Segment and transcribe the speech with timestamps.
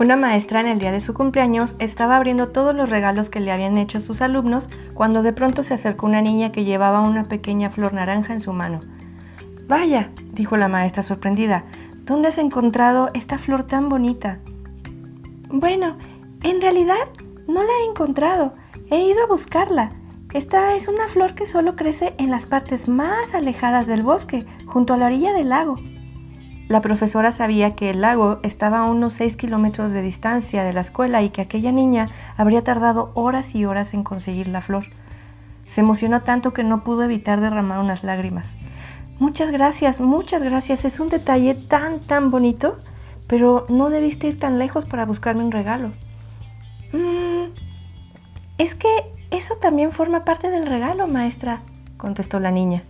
[0.00, 3.52] Una maestra en el día de su cumpleaños estaba abriendo todos los regalos que le
[3.52, 7.68] habían hecho sus alumnos cuando de pronto se acercó una niña que llevaba una pequeña
[7.68, 8.80] flor naranja en su mano.
[9.68, 11.64] Vaya, dijo la maestra sorprendida,
[12.06, 14.38] ¿dónde has encontrado esta flor tan bonita?
[15.50, 15.98] Bueno,
[16.44, 17.10] en realidad
[17.46, 18.54] no la he encontrado,
[18.90, 19.90] he ido a buscarla.
[20.32, 24.94] Esta es una flor que solo crece en las partes más alejadas del bosque, junto
[24.94, 25.74] a la orilla del lago.
[26.70, 30.82] La profesora sabía que el lago estaba a unos 6 kilómetros de distancia de la
[30.82, 34.84] escuela y que aquella niña habría tardado horas y horas en conseguir la flor.
[35.66, 38.54] Se emocionó tanto que no pudo evitar derramar unas lágrimas.
[39.18, 40.84] Muchas gracias, muchas gracias.
[40.84, 42.78] Es un detalle tan, tan bonito,
[43.26, 45.88] pero no debiste ir tan lejos para buscarme un regalo.
[46.92, 47.50] Mm,
[48.58, 48.88] es que
[49.32, 51.62] eso también forma parte del regalo, maestra,
[51.96, 52.84] contestó la niña.